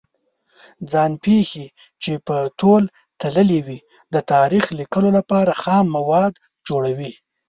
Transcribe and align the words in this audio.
ځان 0.91 1.11
پېښې 1.23 1.65
چې 2.01 2.11
په 2.27 2.37
تول 2.59 2.83
تللې 3.21 3.59
وي 3.67 3.79
د 4.13 4.15
تاریخ 4.33 4.65
لیکلو 4.79 5.09
لپاره 5.17 5.51
خام 5.61 5.85
مواد 5.97 6.33
جوړوي. 6.67 7.11